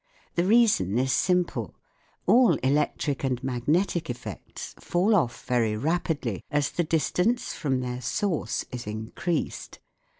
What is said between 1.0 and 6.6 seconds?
simple: all electric and niai^iH'tic effects fall off very rapidly